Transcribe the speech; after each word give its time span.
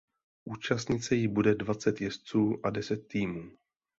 Účastnit 0.45 0.99
se 1.03 1.15
jí 1.15 1.27
bude 1.27 1.55
dvacet 1.55 2.01
jezdců 2.01 2.59
a 2.65 2.69
deset 2.69 3.07
týmů. 3.07 3.51